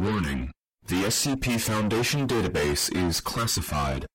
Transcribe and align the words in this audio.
Warning. 0.00 0.50
The 0.86 1.02
SCP 1.02 1.60
Foundation 1.60 2.26
database 2.26 2.90
is 2.96 3.20
classified. 3.20 4.06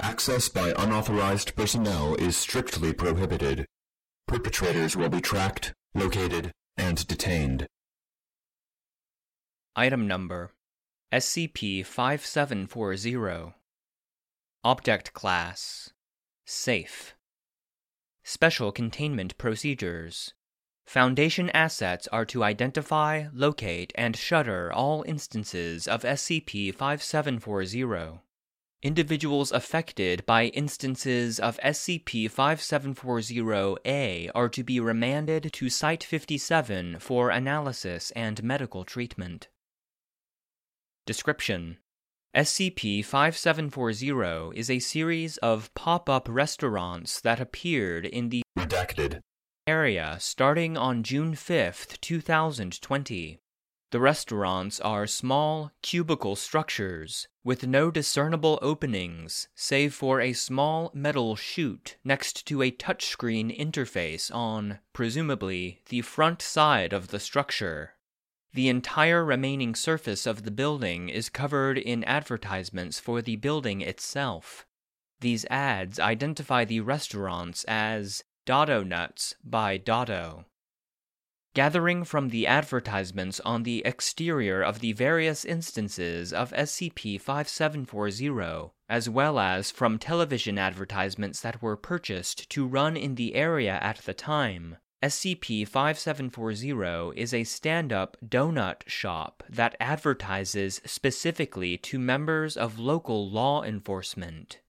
Access 0.00 0.48
by 0.48 0.72
unauthorized 0.78 1.56
personnel 1.56 2.14
is 2.14 2.36
strictly 2.36 2.92
prohibited. 2.92 3.66
Perpetrators 4.28 4.96
will 4.96 5.08
be 5.08 5.20
tracked, 5.20 5.72
located, 5.92 6.52
and 6.76 7.04
detained. 7.08 7.66
Item 9.74 10.06
Number 10.06 10.52
SCP 11.12 11.84
5740 11.84 13.54
Object 14.62 15.12
Class 15.14 15.90
Safe 16.46 17.16
Special 18.22 18.70
Containment 18.70 19.36
Procedures 19.36 20.32
Foundation 20.86 21.50
assets 21.50 22.06
are 22.08 22.24
to 22.26 22.44
identify, 22.44 23.26
locate, 23.32 23.92
and 23.94 24.16
shutter 24.16 24.72
all 24.72 25.02
instances 25.06 25.88
of 25.88 26.02
SCP 26.02 26.74
5740. 26.74 28.20
Individuals 28.82 29.50
affected 29.50 30.26
by 30.26 30.48
instances 30.48 31.40
of 31.40 31.58
SCP 31.64 32.30
5740 32.30 33.76
A 33.86 34.30
are 34.34 34.50
to 34.50 34.62
be 34.62 34.78
remanded 34.78 35.50
to 35.54 35.70
Site 35.70 36.04
57 36.04 36.98
for 36.98 37.30
analysis 37.30 38.10
and 38.14 38.44
medical 38.44 38.84
treatment. 38.84 39.48
Description 41.06 41.78
SCP 42.36 43.02
5740 43.02 44.58
is 44.58 44.68
a 44.68 44.78
series 44.80 45.38
of 45.38 45.72
pop 45.74 46.10
up 46.10 46.26
restaurants 46.28 47.22
that 47.22 47.40
appeared 47.40 48.04
in 48.04 48.28
the 48.28 48.42
Redacted. 48.58 49.20
Area 49.66 50.16
starting 50.20 50.76
on 50.76 51.02
June 51.02 51.34
5, 51.34 52.00
2020. 52.00 53.38
The 53.90 54.00
restaurants 54.00 54.80
are 54.80 55.06
small, 55.06 55.70
cubicle 55.80 56.36
structures 56.36 57.28
with 57.44 57.66
no 57.66 57.90
discernible 57.90 58.58
openings 58.60 59.48
save 59.54 59.94
for 59.94 60.20
a 60.20 60.32
small 60.32 60.90
metal 60.92 61.36
chute 61.36 61.96
next 62.04 62.46
to 62.46 62.60
a 62.60 62.72
touchscreen 62.72 63.56
interface 63.56 64.34
on, 64.34 64.80
presumably, 64.92 65.80
the 65.88 66.02
front 66.02 66.42
side 66.42 66.92
of 66.92 67.08
the 67.08 67.20
structure. 67.20 67.94
The 68.52 68.68
entire 68.68 69.24
remaining 69.24 69.74
surface 69.74 70.26
of 70.26 70.42
the 70.42 70.50
building 70.50 71.08
is 71.08 71.28
covered 71.28 71.78
in 71.78 72.04
advertisements 72.04 72.98
for 72.98 73.22
the 73.22 73.36
building 73.36 73.80
itself. 73.80 74.66
These 75.20 75.46
ads 75.46 75.98
identify 75.98 76.64
the 76.64 76.80
restaurants 76.80 77.64
as 77.64 78.24
Dado 78.46 78.82
Nuts 78.82 79.36
by 79.42 79.78
Dado. 79.78 80.44
Gathering 81.54 82.04
from 82.04 82.28
the 82.28 82.46
advertisements 82.46 83.40
on 83.40 83.62
the 83.62 83.82
exterior 83.86 84.60
of 84.60 84.80
the 84.80 84.92
various 84.92 85.46
instances 85.46 86.30
of 86.30 86.52
SCP 86.52 87.18
5740, 87.18 88.72
as 88.86 89.08
well 89.08 89.38
as 89.38 89.70
from 89.70 89.98
television 89.98 90.58
advertisements 90.58 91.40
that 91.40 91.62
were 91.62 91.76
purchased 91.76 92.50
to 92.50 92.66
run 92.66 92.98
in 92.98 93.14
the 93.14 93.34
area 93.34 93.78
at 93.80 93.98
the 93.98 94.12
time, 94.12 94.76
SCP 95.02 95.66
5740 95.66 97.18
is 97.18 97.32
a 97.32 97.44
stand 97.44 97.94
up 97.94 98.18
donut 98.22 98.86
shop 98.86 99.42
that 99.48 99.74
advertises 99.80 100.82
specifically 100.84 101.78
to 101.78 101.98
members 101.98 102.58
of 102.58 102.78
local 102.78 103.30
law 103.30 103.62
enforcement. 103.62 104.60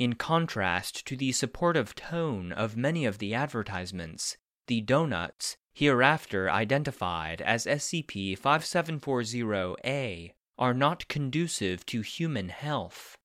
In 0.00 0.14
contrast 0.14 1.06
to 1.08 1.14
the 1.14 1.30
supportive 1.30 1.94
tone 1.94 2.52
of 2.52 2.74
many 2.74 3.04
of 3.04 3.18
the 3.18 3.34
advertisements, 3.34 4.38
the 4.66 4.80
donuts, 4.80 5.58
hereafter 5.74 6.50
identified 6.50 7.42
as 7.42 7.66
SCP 7.66 8.38
5740A, 8.38 10.32
are 10.58 10.72
not 10.72 11.06
conducive 11.08 11.84
to 11.84 12.00
human 12.00 12.48
health. 12.48 13.18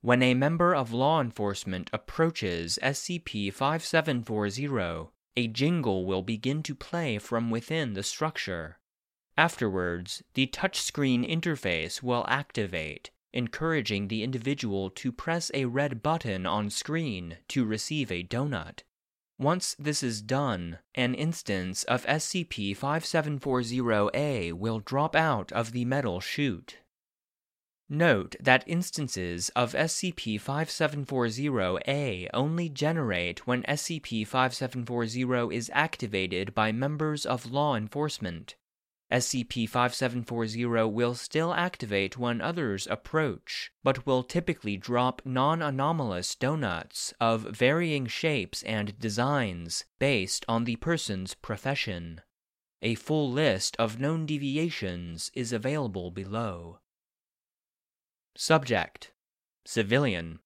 When 0.00 0.20
a 0.20 0.34
member 0.34 0.74
of 0.74 0.92
law 0.92 1.20
enforcement 1.20 1.90
approaches 1.92 2.80
SCP 2.82 3.54
5740, 3.54 5.10
a 5.36 5.46
jingle 5.46 6.04
will 6.04 6.22
begin 6.22 6.64
to 6.64 6.74
play 6.74 7.18
from 7.18 7.52
within 7.52 7.92
the 7.92 8.02
structure. 8.02 8.80
Afterwards, 9.36 10.24
the 10.34 10.48
touchscreen 10.48 11.24
interface 11.24 12.02
will 12.02 12.26
activate, 12.28 13.12
encouraging 13.38 14.08
the 14.08 14.22
individual 14.22 14.90
to 14.90 15.12
press 15.12 15.50
a 15.54 15.64
red 15.64 16.02
button 16.02 16.44
on 16.44 16.68
screen 16.68 17.38
to 17.48 17.64
receive 17.64 18.10
a 18.12 18.24
donut. 18.24 18.82
Once 19.38 19.76
this 19.78 20.02
is 20.02 20.20
done, 20.20 20.78
an 20.96 21.14
instance 21.14 21.84
of 21.84 22.04
SCP 22.06 22.76
5740A 22.76 24.52
will 24.52 24.80
drop 24.80 25.14
out 25.14 25.52
of 25.52 25.70
the 25.70 25.84
metal 25.84 26.20
chute. 26.20 26.78
Note 27.88 28.34
that 28.40 28.64
instances 28.66 29.48
of 29.50 29.72
SCP 29.72 30.38
5740A 30.42 32.28
only 32.34 32.68
generate 32.68 33.46
when 33.46 33.62
SCP 33.62 34.26
5740 34.26 35.56
is 35.56 35.70
activated 35.72 36.54
by 36.54 36.70
members 36.70 37.24
of 37.24 37.50
law 37.50 37.76
enforcement. 37.76 38.56
SCP 39.10 39.66
5740 39.66 40.66
will 40.90 41.14
still 41.14 41.54
activate 41.54 42.18
when 42.18 42.42
others 42.42 42.86
approach, 42.90 43.72
but 43.82 44.04
will 44.04 44.22
typically 44.22 44.76
drop 44.76 45.22
non 45.24 45.62
anomalous 45.62 46.34
donuts 46.34 47.14
of 47.18 47.42
varying 47.42 48.06
shapes 48.06 48.62
and 48.64 48.98
designs 48.98 49.86
based 49.98 50.44
on 50.46 50.64
the 50.64 50.76
person's 50.76 51.32
profession. 51.34 52.20
A 52.82 52.96
full 52.96 53.32
list 53.32 53.76
of 53.78 53.98
known 53.98 54.26
deviations 54.26 55.30
is 55.34 55.52
available 55.54 56.10
below. 56.10 56.80
Subject 58.36 59.12
Civilian 59.64 60.40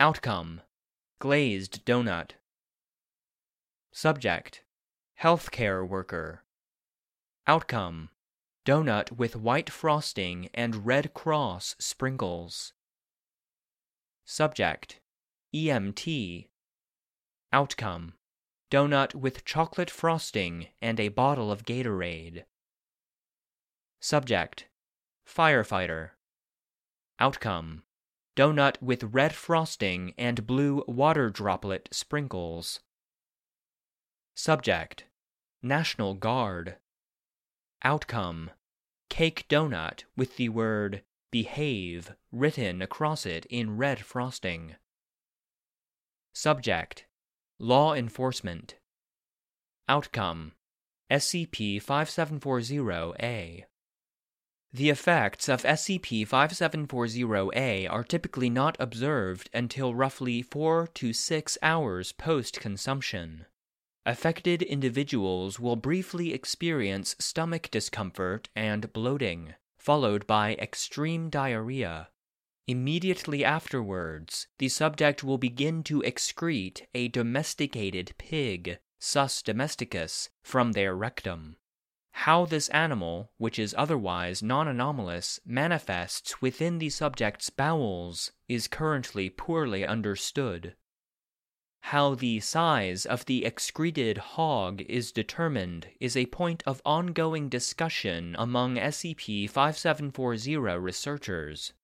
Outcome 0.00 0.62
Glazed 1.20 1.86
donut 1.86 2.32
Subject 3.92 4.64
Healthcare 5.22 5.88
worker 5.88 6.42
Outcome. 7.48 8.08
Donut 8.64 9.10
with 9.10 9.34
white 9.34 9.68
frosting 9.68 10.48
and 10.54 10.86
Red 10.86 11.12
Cross 11.12 11.74
sprinkles. 11.80 12.72
Subject. 14.24 15.00
EMT 15.52 16.46
Outcome. 17.52 18.14
Donut 18.70 19.16
with 19.16 19.44
chocolate 19.44 19.90
frosting 19.90 20.68
and 20.80 21.00
a 21.00 21.08
bottle 21.08 21.50
of 21.50 21.64
Gatorade. 21.64 22.44
Subject. 24.00 24.68
Firefighter. 25.28 26.10
Outcome. 27.18 27.82
Donut 28.36 28.80
with 28.80 29.02
red 29.02 29.34
frosting 29.34 30.14
and 30.16 30.46
blue 30.46 30.84
water 30.86 31.28
droplet 31.28 31.88
sprinkles. 31.90 32.78
Subject. 34.36 35.06
National 35.60 36.14
Guard 36.14 36.76
Outcome. 37.84 38.50
Cake 39.10 39.46
donut 39.48 40.04
with 40.16 40.36
the 40.36 40.48
word 40.48 41.02
behave 41.32 42.12
written 42.30 42.80
across 42.80 43.26
it 43.26 43.44
in 43.46 43.76
red 43.76 44.04
frosting. 44.04 44.76
Subject. 46.32 47.06
Law 47.58 47.92
Enforcement. 47.92 48.76
Outcome. 49.88 50.52
SCP 51.10 51.82
5740A 51.82 53.64
The 54.72 54.88
effects 54.88 55.48
of 55.48 55.64
SCP 55.64 56.28
5740A 56.28 57.90
are 57.90 58.04
typically 58.04 58.48
not 58.48 58.76
observed 58.78 59.50
until 59.52 59.92
roughly 59.92 60.40
4 60.40 60.86
to 60.94 61.12
6 61.12 61.58
hours 61.60 62.12
post 62.12 62.60
consumption. 62.60 63.46
Affected 64.04 64.62
individuals 64.62 65.60
will 65.60 65.76
briefly 65.76 66.34
experience 66.34 67.14
stomach 67.20 67.70
discomfort 67.70 68.48
and 68.56 68.92
bloating, 68.92 69.54
followed 69.78 70.26
by 70.26 70.54
extreme 70.54 71.30
diarrhea. 71.30 72.08
Immediately 72.66 73.44
afterwards, 73.44 74.48
the 74.58 74.68
subject 74.68 75.22
will 75.22 75.38
begin 75.38 75.84
to 75.84 76.02
excrete 76.02 76.82
a 76.94 77.08
domesticated 77.08 78.14
pig, 78.18 78.78
Sus 78.98 79.40
domesticus, 79.40 80.30
from 80.42 80.72
their 80.72 80.96
rectum. 80.96 81.56
How 82.12 82.44
this 82.44 82.68
animal, 82.70 83.32
which 83.38 83.58
is 83.58 83.74
otherwise 83.78 84.42
non 84.42 84.68
anomalous, 84.68 85.40
manifests 85.44 86.42
within 86.42 86.78
the 86.78 86.90
subject's 86.90 87.50
bowels 87.50 88.32
is 88.48 88.68
currently 88.68 89.30
poorly 89.30 89.86
understood. 89.86 90.74
How 91.86 92.14
the 92.14 92.40
size 92.40 93.04
of 93.04 93.26
the 93.26 93.44
excreted 93.44 94.16
hog 94.16 94.80
is 94.88 95.12
determined 95.12 95.88
is 96.00 96.16
a 96.16 96.26
point 96.26 96.62
of 96.64 96.80
ongoing 96.86 97.50
discussion 97.50 98.34
among 98.38 98.76
SCP 98.76 99.50
5740 99.50 100.56
researchers. 100.56 101.74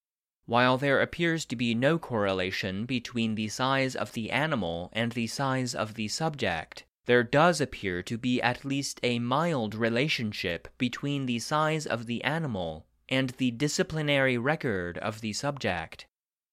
While 0.47 0.79
there 0.79 1.03
appears 1.03 1.45
to 1.45 1.57
be 1.57 1.75
no 1.75 1.99
correlation 1.99 2.87
between 2.87 3.35
the 3.35 3.49
size 3.49 3.95
of 3.95 4.13
the 4.13 4.31
animal 4.31 4.89
and 4.95 5.13
the 5.13 5.27
size 5.27 5.75
of 5.75 5.93
the 5.93 6.09
subject, 6.09 6.85
there 7.05 7.23
does 7.23 7.61
appear 7.61 8.03
to 8.05 8.17
be 8.17 8.41
at 8.41 8.65
least 8.65 9.01
a 9.03 9.19
mild 9.19 9.75
relationship 9.75 10.69
between 10.79 11.27
the 11.27 11.39
size 11.39 11.87
of 11.87 12.07
the 12.07 12.25
animal 12.25 12.87
and 13.11 13.31
the 13.31 13.51
disciplinary 13.51 14.39
record 14.39 14.97
of 14.99 15.21
the 15.21 15.35
subject. 15.35 16.07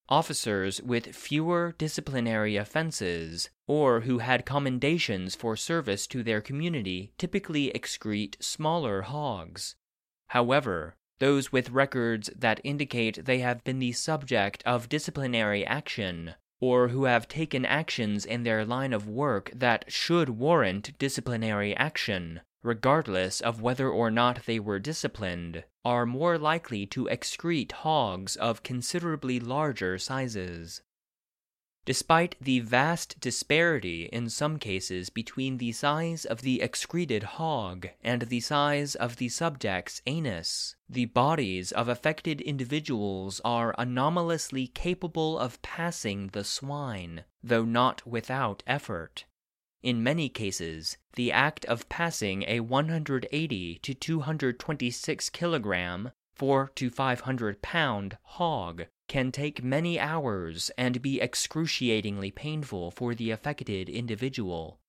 Officers 0.07 0.81
with 0.83 1.15
fewer 1.15 1.73
disciplinary 1.79 2.57
offenses 2.57 3.49
or 3.65 4.01
who 4.01 4.19
had 4.19 4.45
commendations 4.45 5.33
for 5.33 5.55
service 5.55 6.05
to 6.07 6.21
their 6.21 6.41
community 6.41 7.11
typically 7.17 7.71
excrete 7.73 8.35
smaller 8.39 9.01
hogs. 9.01 9.75
However, 10.27 10.95
those 11.17 11.51
with 11.51 11.71
records 11.71 12.29
that 12.35 12.61
indicate 12.63 13.25
they 13.25 13.39
have 13.39 13.63
been 13.63 13.79
the 13.79 13.93
subject 13.93 14.61
of 14.63 14.89
disciplinary 14.89 15.65
action 15.65 16.35
or 16.59 16.89
who 16.89 17.05
have 17.05 17.27
taken 17.27 17.65
actions 17.65 18.25
in 18.25 18.43
their 18.43 18.63
line 18.63 18.93
of 18.93 19.07
work 19.07 19.51
that 19.55 19.85
should 19.91 20.29
warrant 20.29 20.97
disciplinary 20.99 21.75
action, 21.75 22.41
regardless 22.65 23.41
of 23.41 23.61
whether 23.61 23.87
or 23.87 24.09
not 24.09 24.45
they 24.47 24.59
were 24.59 24.79
disciplined, 24.79 25.63
are 25.85 26.05
more 26.05 26.37
likely 26.37 26.85
to 26.87 27.07
excrete 27.07 27.71
hogs 27.71 28.35
of 28.35 28.63
considerably 28.63 29.39
larger 29.39 29.99
sizes. 29.99 30.81
Despite 31.85 32.35
the 32.41 32.61
vast 32.61 33.19
disparity 33.19 34.05
in 34.05 34.27
some 34.29 34.57
cases 34.57 35.11
between 35.11 35.59
the 35.59 35.71
size 35.71 36.25
of 36.25 36.41
the 36.41 36.59
excreted 36.59 37.21
hog 37.37 37.89
and 38.03 38.23
the 38.23 38.39
size 38.39 38.95
of 38.95 39.17
the 39.17 39.29
subject's 39.29 40.01
anus, 40.07 40.75
the 40.89 41.05
bodies 41.05 41.71
of 41.71 41.87
affected 41.87 42.41
individuals 42.41 43.39
are 43.45 43.75
anomalously 43.77 44.65
capable 44.65 45.37
of 45.37 45.61
passing 45.61 46.29
the 46.29 46.43
swine, 46.43 47.23
though 47.43 47.65
not 47.65 48.07
without 48.07 48.63
effort. 48.65 49.25
In 49.85 50.01
many 50.01 50.29
cases, 50.29 50.97
the 51.13 51.31
act 51.31 51.63
of 51.65 51.87
passing 51.89 52.43
a 52.47 52.61
180 52.61 53.79
to 53.83 53.93
226 53.93 55.29
kilogram, 55.29 56.11
4 56.33 56.71
to 56.73 56.89
500 56.89 57.61
pound 57.61 58.17
hog 58.23 58.85
can 59.07 59.31
take 59.31 59.63
many 59.63 59.99
hours 59.99 60.71
and 60.75 61.03
be 61.03 61.21
excruciatingly 61.21 62.31
painful 62.31 62.89
for 62.89 63.13
the 63.13 63.29
affected 63.29 63.87
individual. 63.87 64.79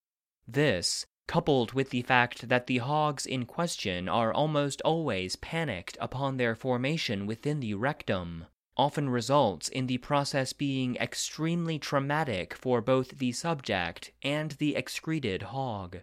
This, 0.48 1.04
coupled 1.26 1.74
with 1.74 1.90
the 1.90 2.00
fact 2.00 2.48
that 2.48 2.66
the 2.66 2.78
hogs 2.78 3.26
in 3.26 3.44
question 3.44 4.08
are 4.08 4.32
almost 4.32 4.80
always 4.80 5.36
panicked 5.36 5.98
upon 6.00 6.38
their 6.38 6.54
formation 6.54 7.26
within 7.26 7.60
the 7.60 7.74
rectum, 7.74 8.46
often 8.76 9.08
results 9.08 9.68
in 9.68 9.86
the 9.86 9.98
process 9.98 10.52
being 10.52 10.96
extremely 10.96 11.78
traumatic 11.78 12.54
for 12.54 12.80
both 12.80 13.18
the 13.18 13.32
subject 13.32 14.12
and 14.22 14.52
the 14.52 14.76
excreted 14.76 15.42
hog. 15.42 15.98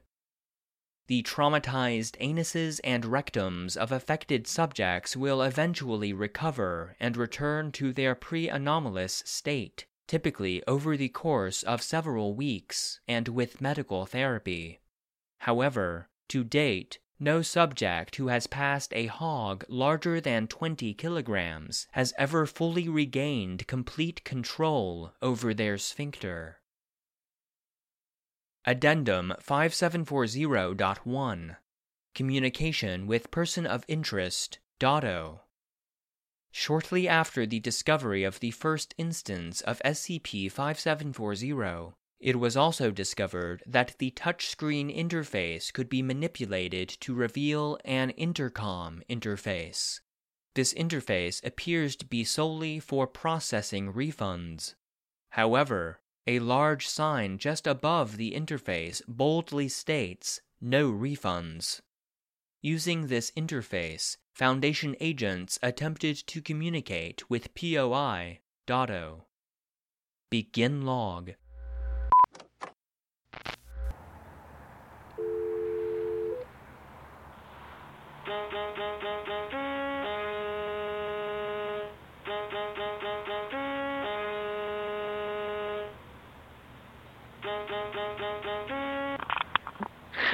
The 1.07 1.21
traumatized 1.23 2.17
anuses 2.19 2.79
and 2.83 3.03
rectums 3.03 3.75
of 3.75 3.91
affected 3.91 4.47
subjects 4.47 5.17
will 5.17 5.41
eventually 5.41 6.13
recover 6.13 6.95
and 6.99 7.17
return 7.17 7.73
to 7.73 7.91
their 7.91 8.15
pre 8.15 8.47
anomalous 8.47 9.21
state, 9.25 9.85
typically 10.07 10.63
over 10.65 10.95
the 10.95 11.09
course 11.09 11.61
of 11.63 11.81
several 11.81 12.35
weeks 12.35 13.01
and 13.07 13.27
with 13.27 13.59
medical 13.59 14.05
therapy. 14.05 14.79
However, 15.39 16.07
to 16.29 16.45
date, 16.45 16.99
no 17.23 17.41
subject 17.41 18.17
who 18.17 18.27
has 18.27 18.47
passed 18.47 18.91
a 18.93 19.05
hog 19.07 19.63
larger 19.69 20.19
than 20.19 20.47
20 20.47 20.93
kilograms 20.93 21.87
has 21.93 22.13
ever 22.17 22.45
fully 22.45 22.89
regained 22.89 23.65
complete 23.65 24.21
control 24.23 25.13
over 25.21 25.53
their 25.53 25.77
sphincter. 25.77 26.59
Addendum 28.65 29.33
5740.1 29.41 31.57
Communication 32.13 33.07
with 33.07 33.31
Person 33.31 33.65
of 33.65 33.85
Interest, 33.87 34.59
Dado. 34.79 35.41
Shortly 36.51 37.07
after 37.07 37.47
the 37.47 37.59
discovery 37.59 38.23
of 38.23 38.39
the 38.39 38.51
first 38.51 38.93
instance 38.97 39.61
of 39.61 39.81
SCP 39.83 40.51
5740, 40.51 41.95
it 42.23 42.39
was 42.39 42.55
also 42.55 42.89
discovered 42.89 43.61
that 43.67 43.95
the 43.99 44.09
touchscreen 44.11 44.95
interface 44.95 45.73
could 45.73 45.89
be 45.89 46.01
manipulated 46.01 46.87
to 46.87 47.13
reveal 47.13 47.77
an 47.83 48.11
intercom 48.11 49.03
interface. 49.09 49.99
This 50.55 50.73
interface 50.73 51.45
appears 51.45 51.97
to 51.97 52.05
be 52.05 52.23
solely 52.23 52.79
for 52.79 53.05
processing 53.07 53.91
refunds. 53.91 54.75
However, 55.31 55.99
a 56.25 56.39
large 56.39 56.87
sign 56.87 57.37
just 57.37 57.67
above 57.67 58.15
the 58.15 58.31
interface 58.31 59.01
boldly 59.05 59.67
states 59.67 60.39
no 60.61 60.89
refunds. 60.91 61.81
Using 62.61 63.07
this 63.07 63.31
interface, 63.31 64.15
Foundation 64.33 64.95
agents 64.99 65.59
attempted 65.61 66.15
to 66.25 66.41
communicate 66.41 67.29
with 67.29 67.53
POI 67.53 68.39
Dado. 68.65 69.25
Begin 70.31 70.83
log. 70.83 71.33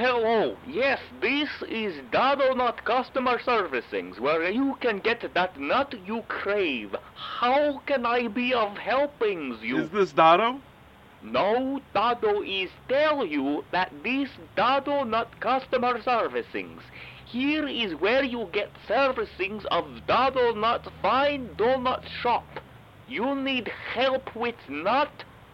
Hello, 0.01 0.55
yes, 0.65 1.01
this 1.19 1.49
is 1.67 1.93
Dado 2.09 2.53
Nut 2.53 2.85
Customer 2.85 3.37
Servicing, 3.37 4.13
where 4.13 4.49
you 4.49 4.77
can 4.79 4.99
get 4.99 5.33
that 5.33 5.59
nut 5.59 5.93
you 6.05 6.23
crave. 6.29 6.95
How 7.15 7.79
can 7.85 8.05
I 8.05 8.29
be 8.29 8.53
of 8.53 8.77
helpings 8.77 9.61
you? 9.61 9.79
Is 9.79 9.89
this 9.89 10.13
Dado? 10.13 10.61
No, 11.21 11.81
Dado 11.93 12.41
is 12.41 12.69
tell 12.87 13.25
you 13.25 13.65
that 13.73 13.91
this 14.01 14.29
Dado 14.55 15.03
Nut 15.03 15.27
Customer 15.41 16.01
Servicing. 16.01 16.79
Here 17.25 17.67
is 17.67 17.93
where 17.95 18.23
you 18.23 18.47
get 18.53 18.71
servicings 18.87 19.65
of 19.65 19.85
Dado 20.07 20.53
Nut 20.53 20.87
Fine 21.01 21.49
Donut 21.57 22.07
Shop. 22.21 22.47
You 23.09 23.35
need 23.35 23.67
help 23.67 24.33
with 24.33 24.55
nut? 24.69 25.11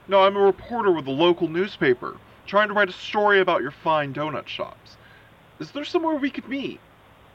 No, 0.07 0.21
I'm 0.21 0.35
a 0.35 0.39
reporter 0.39 0.91
with 0.91 1.07
a 1.07 1.11
local 1.11 1.47
newspaper 1.47 2.17
trying 2.45 2.67
to 2.67 2.73
write 2.73 2.89
a 2.89 2.93
story 2.93 3.39
about 3.39 3.61
your 3.61 3.71
fine 3.71 4.13
donut 4.13 4.47
shops. 4.47 4.97
Is 5.59 5.71
there 5.71 5.85
somewhere 5.85 6.15
we 6.15 6.29
could 6.29 6.47
meet? 6.47 6.79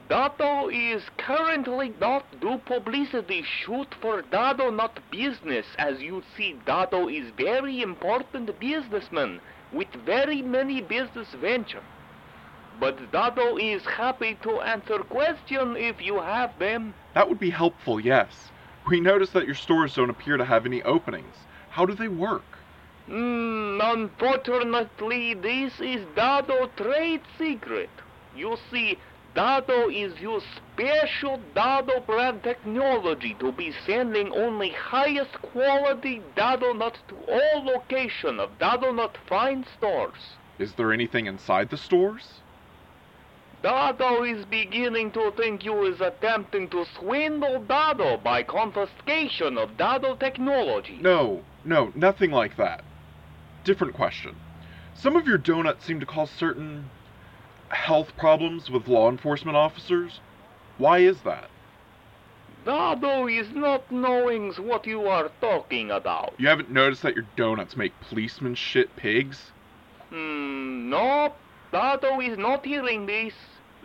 Dado 0.08 0.68
is 0.68 1.02
currently 1.18 1.94
not 2.00 2.24
do 2.40 2.58
publicity 2.58 3.42
shoot 3.42 3.94
for 4.00 4.22
Dado 4.22 4.70
nut 4.70 4.98
business. 5.10 5.66
As 5.78 6.02
you 6.02 6.22
see, 6.36 6.56
Dado 6.66 7.08
is 7.08 7.30
very 7.36 7.80
important 7.80 8.58
businessman 8.58 9.40
with 9.72 9.88
very 10.04 10.42
many 10.42 10.80
business 10.80 11.28
venture. 11.40 11.82
But 12.80 13.12
Dado 13.12 13.56
is 13.56 13.84
happy 13.84 14.36
to 14.42 14.60
answer 14.62 14.98
question 14.98 15.76
if 15.76 16.02
you 16.02 16.20
have 16.20 16.58
them. 16.58 16.94
That 17.14 17.28
would 17.28 17.38
be 17.38 17.50
helpful, 17.50 18.00
yes. 18.00 18.50
We 18.88 18.98
noticed 18.98 19.32
that 19.34 19.46
your 19.46 19.54
stores 19.54 19.94
don't 19.94 20.10
appear 20.10 20.36
to 20.36 20.44
have 20.44 20.66
any 20.66 20.82
openings. 20.82 21.36
How 21.68 21.86
do 21.86 21.94
they 21.94 22.08
work? 22.08 22.58
Mm, 23.08 23.80
unfortunately, 23.82 25.34
this 25.34 25.80
is 25.80 26.04
Dado 26.14 26.68
trade 26.76 27.22
secret. 27.38 27.90
You 28.36 28.56
see, 28.70 28.98
Dado 29.34 29.88
is 29.88 30.20
use 30.20 30.42
special 30.74 31.40
Dado 31.54 32.00
brand 32.00 32.42
technology 32.42 33.34
to 33.38 33.52
be 33.52 33.72
sending 33.86 34.32
only 34.32 34.70
highest 34.70 35.32
quality 35.40 36.22
Dado 36.34 36.72
nut 36.72 36.98
to 37.08 37.16
all 37.28 37.64
location 37.64 38.40
of 38.40 38.58
Dado 38.58 38.92
nut 38.92 39.16
fine 39.28 39.64
stores. 39.76 40.36
Is 40.58 40.74
there 40.74 40.92
anything 40.92 41.26
inside 41.26 41.70
the 41.70 41.76
stores? 41.76 42.40
Dado 43.62 44.24
is 44.24 44.44
beginning 44.46 45.10
to 45.12 45.30
think 45.32 45.64
you 45.64 45.84
is 45.84 46.00
attempting 46.00 46.68
to 46.70 46.84
swindle 46.98 47.60
Dado 47.60 48.16
by 48.16 48.42
confiscation 48.42 49.58
of 49.58 49.76
Dado 49.76 50.16
technology. 50.16 50.98
No, 51.00 51.42
no, 51.64 51.92
nothing 51.94 52.30
like 52.30 52.56
that. 52.56 52.82
Different 53.64 53.94
question. 53.94 54.36
Some 54.94 55.16
of 55.16 55.26
your 55.26 55.38
donuts 55.38 55.84
seem 55.84 56.00
to 56.00 56.06
cause 56.06 56.30
certain 56.30 56.90
health 57.68 58.16
problems 58.16 58.70
with 58.70 58.88
law 58.88 59.08
enforcement 59.08 59.56
officers. 59.56 60.20
Why 60.78 60.98
is 60.98 61.20
that? 61.22 61.48
Dado 62.64 63.26
is 63.26 63.50
not 63.52 63.90
knowing 63.90 64.52
what 64.54 64.86
you 64.86 65.06
are 65.06 65.30
talking 65.40 65.90
about. 65.90 66.34
You 66.38 66.48
haven't 66.48 66.70
noticed 66.70 67.02
that 67.02 67.14
your 67.14 67.26
donuts 67.36 67.76
make 67.76 67.98
policemen 68.00 68.54
shit 68.54 68.94
pigs? 68.96 69.52
Hmm, 70.10 70.90
no, 70.90 71.32
Dado 71.72 72.20
is 72.20 72.36
not 72.36 72.64
hearing 72.64 73.06
this. 73.06 73.34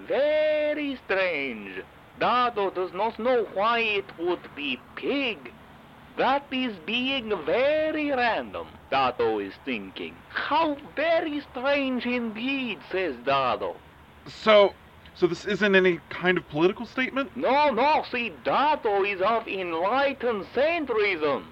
Very 0.08 1.00
strange. 1.06 1.84
Dado 2.20 2.70
does 2.70 2.94
not 2.94 3.18
know 3.20 3.48
why 3.54 3.80
it 3.80 4.06
would 4.20 4.54
be 4.56 4.80
pig. 4.96 5.52
That 6.18 6.46
is 6.50 6.74
being 6.86 7.30
very 7.46 8.10
random, 8.10 8.68
Dado 8.90 9.40
is 9.40 9.54
thinking. 9.66 10.16
How 10.30 10.78
very 10.96 11.42
strange 11.52 12.06
indeed, 12.06 12.80
says 12.90 13.16
Dado. 13.26 13.76
So, 14.26 14.74
so 15.16 15.28
this 15.28 15.44
isn't 15.46 15.76
any 15.76 16.00
kind 16.10 16.38
of 16.38 16.48
political 16.48 16.86
statement? 16.86 17.36
No, 17.36 17.70
no, 17.72 18.06
see, 18.10 18.32
Dado 18.46 19.04
is 19.04 19.20
of 19.22 19.46
enlightened 19.48 20.46
centrism. 20.56 21.44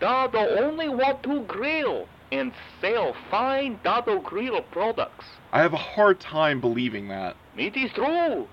Dado 0.00 0.58
only 0.58 0.88
want 0.88 1.22
to 1.22 1.42
grill 1.42 2.08
and 2.32 2.52
sell 2.80 3.14
fine 3.30 3.78
Dado 3.84 4.18
grill 4.20 4.60
products. 4.62 5.26
I 5.52 5.60
have 5.62 5.72
a 5.72 5.76
hard 5.76 6.18
time 6.18 6.60
believing 6.60 7.06
that. 7.08 7.36
It 7.56 7.76
is 7.76 7.92
true. 7.92 8.48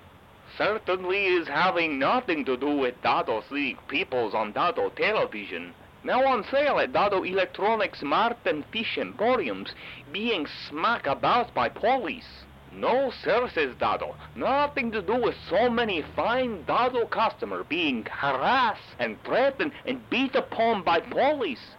Certainly 0.58 1.24
is 1.24 1.46
having 1.46 2.00
nothing 2.00 2.44
to 2.46 2.56
do 2.56 2.70
with 2.70 3.00
Dado 3.00 3.44
seeing 3.48 3.78
peoples 3.86 4.34
on 4.34 4.50
Dado 4.50 4.88
television. 4.88 5.72
Now 6.02 6.26
on 6.26 6.42
sale 6.50 6.80
at 6.80 6.92
Dado 6.92 7.22
Electronics 7.22 8.02
Mart 8.02 8.38
and 8.44 8.66
Fish 8.66 8.98
Emporiums, 8.98 9.72
being 10.10 10.48
smack 10.68 11.06
about 11.06 11.54
by 11.54 11.68
police. 11.68 12.42
No, 12.72 13.12
sir, 13.22 13.48
says 13.54 13.76
Dado. 13.76 14.16
Nothing 14.34 14.90
to 14.90 15.00
do 15.00 15.14
with 15.22 15.36
so 15.48 15.70
many 15.70 16.02
fine 16.16 16.64
Dado 16.64 17.06
customer 17.06 17.62
being 17.62 18.04
harassed 18.06 18.96
and 18.98 19.22
threatened 19.22 19.70
and 19.86 20.10
beat 20.10 20.34
upon 20.34 20.82
by 20.82 20.98
police. 20.98 21.76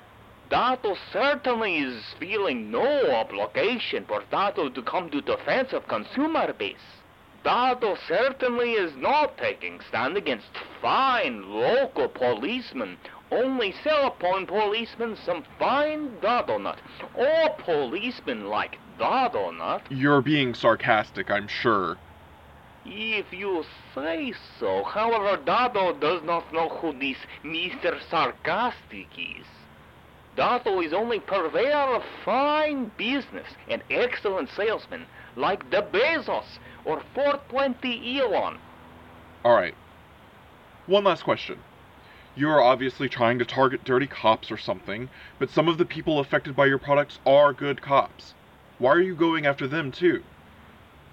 Dado 0.49 0.95
certainly 1.11 1.79
is 1.79 2.01
feeling 2.17 2.71
no 2.71 3.11
obligation 3.11 4.05
for 4.05 4.23
Dado 4.31 4.69
to 4.69 4.81
come 4.83 5.09
to 5.09 5.19
defense 5.19 5.73
of 5.73 5.85
consumer 5.89 6.53
base. 6.53 6.77
Dado 7.43 7.95
certainly 8.05 8.73
is 8.73 8.95
not 8.97 9.37
taking 9.37 9.79
stand 9.87 10.17
against 10.17 10.49
fine 10.81 11.49
local 11.49 12.09
policemen. 12.09 12.97
Only 13.31 13.73
sell 13.81 14.07
upon 14.07 14.45
policemen 14.45 15.15
some 15.15 15.43
fine 15.57 16.19
Dado 16.19 16.57
nut. 16.57 16.79
All 17.17 17.49
policemen 17.59 18.49
like 18.49 18.77
Dado 18.97 19.51
nut. 19.51 19.83
You're 19.89 20.21
being 20.21 20.53
sarcastic, 20.53 21.31
I'm 21.31 21.47
sure. 21.47 21.97
If 22.85 23.31
you 23.31 23.63
say 23.95 24.33
so. 24.59 24.83
However, 24.83 25.37
Dado 25.37 25.93
does 25.93 26.21
not 26.23 26.51
know 26.51 26.67
who 26.67 26.91
this 26.91 27.17
Mr. 27.43 28.01
Sarcastic 28.09 29.07
is. 29.17 29.45
Dado 30.35 30.81
is 30.81 30.93
only 30.93 31.19
purveyor 31.19 31.95
of 31.95 32.03
fine 32.25 32.91
business 32.97 33.47
and 33.69 33.81
excellent 33.89 34.49
salesman, 34.49 35.05
like 35.35 35.69
the 35.69 35.81
Bezos 35.81 36.59
or 36.85 37.01
420 37.13 38.19
Elon. 38.19 38.57
Alright. 39.43 39.75
One 40.85 41.03
last 41.03 41.23
question. 41.23 41.59
You're 42.35 42.61
obviously 42.61 43.09
trying 43.09 43.39
to 43.39 43.45
target 43.45 43.83
dirty 43.83 44.07
cops 44.07 44.51
or 44.51 44.57
something, 44.57 45.09
but 45.39 45.49
some 45.49 45.67
of 45.67 45.77
the 45.77 45.85
people 45.85 46.19
affected 46.19 46.55
by 46.55 46.67
your 46.67 46.77
products 46.77 47.19
are 47.25 47.53
good 47.53 47.81
cops. 47.81 48.33
Why 48.77 48.91
are 48.91 49.01
you 49.01 49.15
going 49.15 49.45
after 49.45 49.67
them 49.67 49.91
too? 49.91 50.23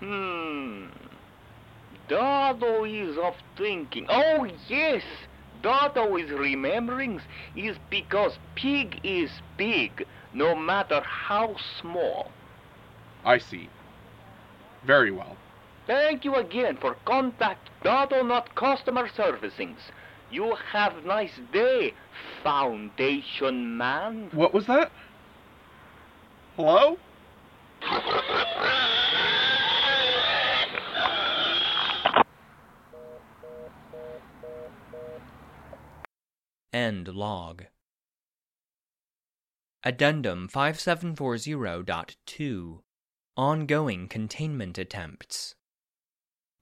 Hmm. 0.01 0.87
Dado 2.09 2.85
is 2.85 3.19
of 3.19 3.35
thinking. 3.57 4.07
Oh, 4.09 4.49
yes! 4.69 5.03
Dado 5.63 6.17
is 6.17 6.31
remembering 6.31 7.21
is 7.57 7.77
because 7.91 8.39
pig 8.55 9.01
is 9.03 9.31
big, 9.57 10.07
no 10.33 10.55
matter 10.55 11.01
how 11.01 11.57
small. 11.81 12.31
I 13.25 13.39
see. 13.39 13.69
Very 14.85 15.11
well. 15.11 15.37
Thank 15.87 16.25
you 16.25 16.35
again 16.35 16.77
for 16.81 16.97
contact 17.05 17.71
Dado 17.85 18.23
Nut 18.23 18.49
Customer 18.57 19.09
Servicings. 19.09 19.79
You 20.31 20.57
have 20.73 21.05
nice 21.05 21.39
day, 21.53 21.95
Foundation 22.43 23.77
Man. 23.77 24.31
What 24.33 24.53
was 24.53 24.67
that? 24.67 24.91
Hello? 26.57 26.99
End 36.73 37.07
log. 37.09 37.65
Addendum 39.85 40.49
5740.2 40.49 42.81
Ongoing 43.37 44.09
containment 44.09 44.79
attempts. 44.79 45.56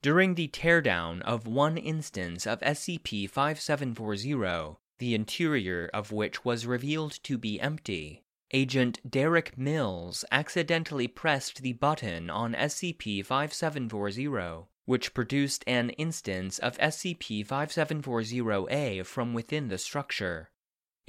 During 0.04 0.34
the 0.34 0.48
teardown 0.48 1.22
of 1.22 1.46
one 1.46 1.78
instance 1.78 2.46
of 2.46 2.60
SCP 2.60 3.26
5740, 3.30 4.76
the 4.98 5.14
interior 5.14 5.88
of 5.94 6.12
which 6.12 6.44
was 6.44 6.66
revealed 6.66 7.18
to 7.22 7.38
be 7.38 7.58
empty, 7.58 8.22
Agent 8.52 9.00
Derek 9.10 9.56
Mills 9.56 10.22
accidentally 10.30 11.08
pressed 11.08 11.62
the 11.62 11.72
button 11.72 12.28
on 12.28 12.52
SCP 12.52 13.24
5740, 13.24 14.66
which 14.84 15.14
produced 15.14 15.64
an 15.66 15.88
instance 15.88 16.58
of 16.58 16.76
SCP 16.76 17.46
5740A 17.46 19.06
from 19.06 19.32
within 19.32 19.68
the 19.68 19.78
structure. 19.78 20.50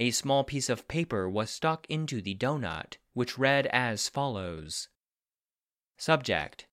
A 0.00 0.10
small 0.10 0.42
piece 0.42 0.70
of 0.70 0.88
paper 0.88 1.28
was 1.28 1.50
stuck 1.50 1.84
into 1.90 2.22
the 2.22 2.34
donut, 2.34 2.96
which 3.12 3.36
read 3.36 3.66
as 3.66 4.08
follows 4.08 4.88
Subject 5.98 6.66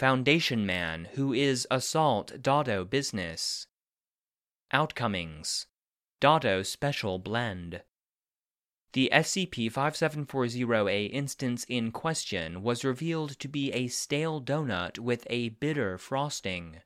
Foundation 0.00 0.64
Man 0.64 1.08
who 1.12 1.34
is 1.34 1.68
Assault 1.70 2.40
Dado 2.40 2.86
Business. 2.86 3.66
Outcomings 4.72 5.66
Dado 6.22 6.62
Special 6.62 7.18
Blend. 7.18 7.82
The 8.94 9.10
SCP 9.12 9.70
5740A 9.70 11.12
instance 11.12 11.66
in 11.68 11.92
question 11.92 12.62
was 12.62 12.82
revealed 12.82 13.38
to 13.40 13.46
be 13.46 13.72
a 13.72 13.88
stale 13.88 14.40
donut 14.40 14.98
with 14.98 15.26
a 15.28 15.50
bitter 15.50 15.98
frosting. 15.98 16.78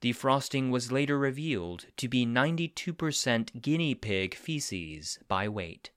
The 0.00 0.12
frosting 0.12 0.70
was 0.70 0.92
later 0.92 1.18
revealed 1.18 1.86
to 1.96 2.06
be 2.06 2.24
92% 2.24 3.60
guinea 3.60 3.96
pig 3.96 4.36
feces 4.36 5.18
by 5.26 5.48
weight. 5.48 5.90